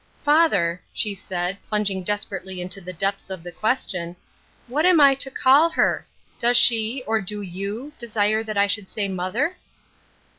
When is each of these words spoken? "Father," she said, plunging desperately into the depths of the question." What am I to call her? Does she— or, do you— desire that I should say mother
"Father," 0.23 0.81
she 0.91 1.13
said, 1.13 1.61
plunging 1.61 2.01
desperately 2.01 2.59
into 2.59 2.81
the 2.81 2.91
depths 2.91 3.29
of 3.29 3.43
the 3.43 3.51
question." 3.51 4.15
What 4.67 4.83
am 4.83 4.99
I 4.99 5.13
to 5.13 5.29
call 5.29 5.69
her? 5.69 6.07
Does 6.39 6.57
she— 6.57 7.03
or, 7.05 7.21
do 7.21 7.39
you— 7.43 7.91
desire 7.99 8.43
that 8.45 8.57
I 8.57 8.65
should 8.65 8.89
say 8.89 9.07
mother 9.07 9.57